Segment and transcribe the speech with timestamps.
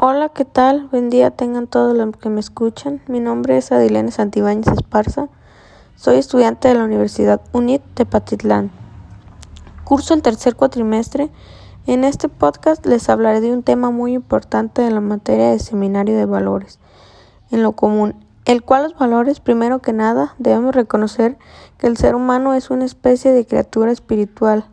[0.00, 0.86] Hola, ¿qué tal?
[0.92, 3.02] Buen día tengan todos los que me escuchan.
[3.08, 5.26] Mi nombre es Adilene Santibáñez Esparza.
[5.96, 8.70] Soy estudiante de la Universidad UNIT de Patitlán.
[9.82, 11.30] Curso el tercer cuatrimestre.
[11.88, 16.16] En este podcast les hablaré de un tema muy importante de la materia de seminario
[16.16, 16.78] de valores
[17.50, 21.38] en lo común, el cual los valores, primero que nada, debemos reconocer
[21.76, 24.64] que el ser humano es una especie de criatura espiritual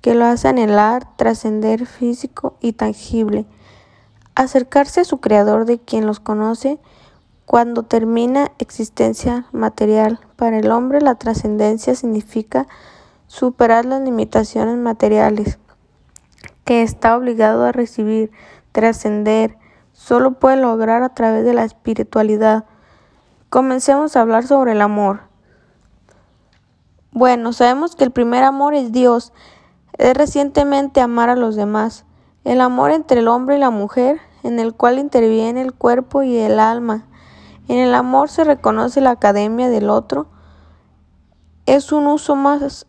[0.00, 3.44] que lo hace anhelar, trascender físico y tangible
[4.36, 6.78] Acercarse a su creador de quien los conoce
[7.46, 10.20] cuando termina existencia material.
[10.36, 12.68] Para el hombre la trascendencia significa
[13.26, 15.58] superar las limitaciones materiales
[16.64, 18.30] que está obligado a recibir,
[18.72, 19.56] trascender,
[19.92, 22.64] solo puede lograr a través de la espiritualidad.
[23.48, 25.20] Comencemos a hablar sobre el amor.
[27.12, 29.32] Bueno, sabemos que el primer amor es Dios,
[29.96, 32.04] es recientemente amar a los demás.
[32.44, 36.36] El amor entre el hombre y la mujer, en el cual interviene el cuerpo y
[36.36, 37.06] el alma.
[37.68, 40.28] En el amor se reconoce la academia del otro.
[41.66, 42.86] Es un uso más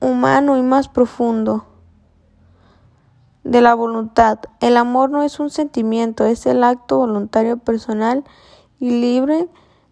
[0.00, 1.66] humano y más profundo
[3.44, 4.38] de la voluntad.
[4.60, 8.24] El amor no es un sentimiento, es el acto voluntario personal
[8.78, 9.48] y libre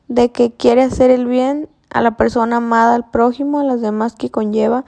[0.09, 4.15] de que quiere hacer el bien a la persona amada, al prójimo, a las demás
[4.17, 4.85] que conlleva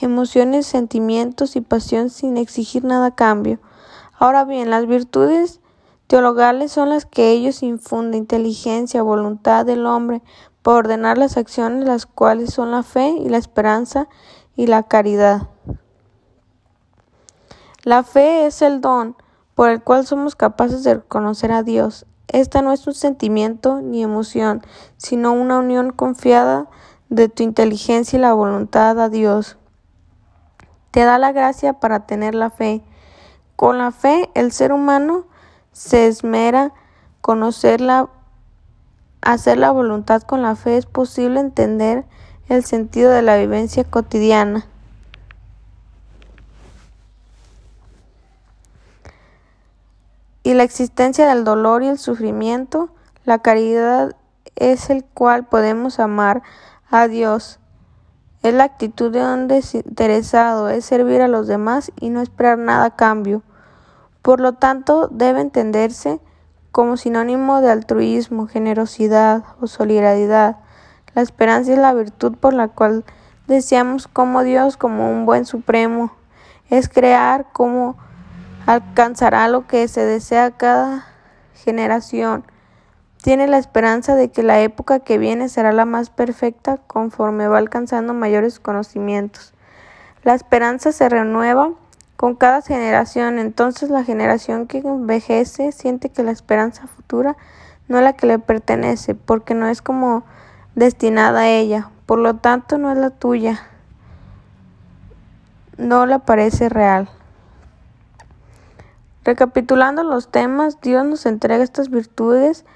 [0.00, 3.60] emociones, sentimientos y pasión sin exigir nada a cambio.
[4.18, 5.59] Ahora bien, las virtudes
[6.10, 10.22] teologales son las que ellos infunden inteligencia, voluntad del hombre
[10.60, 14.08] por ordenar las acciones, las cuales son la fe y la esperanza
[14.56, 15.50] y la caridad.
[17.84, 19.14] La fe es el don
[19.54, 22.06] por el cual somos capaces de reconocer a Dios.
[22.26, 24.62] Esta no es un sentimiento ni emoción,
[24.96, 26.68] sino una unión confiada
[27.08, 29.58] de tu inteligencia y la voluntad a Dios.
[30.90, 32.82] Te da la gracia para tener la fe.
[33.54, 35.29] Con la fe, el ser humano
[35.72, 36.72] se esmera
[37.20, 38.08] conocerla,
[39.20, 42.04] hacer la voluntad con la fe es posible entender
[42.48, 44.66] el sentido de la vivencia cotidiana.
[50.42, 52.88] Y la existencia del dolor y el sufrimiento,
[53.24, 54.16] la caridad
[54.56, 56.42] es el cual podemos amar
[56.90, 57.60] a Dios
[58.42, 62.86] es la actitud de un desinteresado, es servir a los demás y no esperar nada
[62.86, 63.42] a cambio.
[64.22, 66.20] Por lo tanto, debe entenderse
[66.72, 70.58] como sinónimo de altruismo, generosidad o solidaridad.
[71.14, 73.04] La esperanza es la virtud por la cual
[73.46, 76.12] deseamos como Dios, como un buen supremo,
[76.68, 77.96] es crear como
[78.66, 81.06] alcanzará lo que se desea cada
[81.54, 82.44] generación.
[83.22, 87.58] Tiene la esperanza de que la época que viene será la más perfecta conforme va
[87.58, 89.52] alcanzando mayores conocimientos.
[90.22, 91.72] La esperanza se renueva
[92.20, 97.34] con cada generación, entonces la generación que envejece siente que la esperanza futura
[97.88, 100.24] no es la que le pertenece, porque no es como
[100.74, 103.66] destinada a ella, por lo tanto no es la tuya,
[105.78, 107.08] no le parece real.
[109.24, 112.66] Recapitulando los temas, Dios nos entrega estas virtudes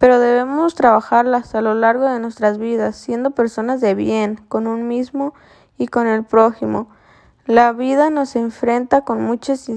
[0.00, 4.88] pero debemos trabajarlas a lo largo de nuestras vidas, siendo personas de bien, con un
[4.88, 5.32] mismo
[5.78, 6.88] y con el prójimo.
[7.46, 9.70] La vida nos enfrenta con muchas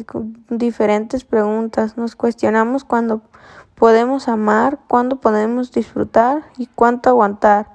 [0.50, 1.97] diferentes preguntas.
[1.97, 3.22] Nos cuestionamos cuándo
[3.75, 7.69] podemos amar, cuándo podemos disfrutar y cuánto aguantar.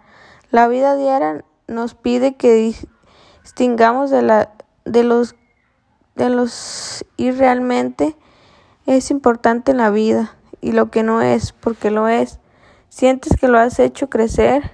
[0.50, 2.74] La vida diaria nos pide que
[3.42, 4.52] distingamos de, la,
[4.84, 5.36] de los
[6.14, 8.16] de los y realmente
[8.86, 12.38] es importante en la vida y lo que no es, porque lo es.
[12.88, 14.70] ¿Sientes que lo has hecho crecer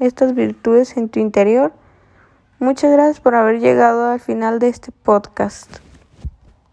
[0.00, 1.72] estas virtudes en tu interior?
[2.62, 5.68] Muchas gracias por haber llegado al final de este podcast.